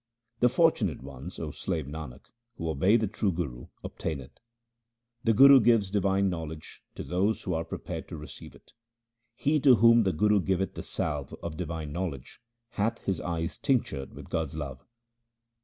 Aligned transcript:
The 0.39 0.49
fortunate 0.49 1.03
ones, 1.03 1.37
O 1.37 1.51
slave 1.51 1.85
Nanak, 1.85 2.31
who 2.55 2.67
obey 2.71 2.97
the 2.97 3.05
true 3.05 3.31
Guru 3.31 3.67
obtain 3.83 4.19
it. 4.19 4.39
The 5.23 5.31
Guru 5.35 5.59
gives 5.59 5.91
divine 5.91 6.27
knowledge 6.27 6.81
to 6.95 7.03
those 7.03 7.43
who 7.43 7.53
are 7.53 7.63
prepared 7.63 8.07
to 8.07 8.17
receive 8.17 8.55
it:— 8.55 8.73
He 9.35 9.59
to 9.59 9.75
whom 9.75 10.01
the 10.01 10.11
Guru 10.11 10.41
giveth 10.41 10.73
the 10.73 10.81
salve 10.81 11.35
of 11.43 11.55
divine 11.55 11.91
knowledge 11.91 12.39
hath 12.69 12.97
his 13.03 13.21
eyes 13.21 13.59
tinctured 13.59 14.15
with 14.15 14.31
God's 14.31 14.55
love. 14.55 14.83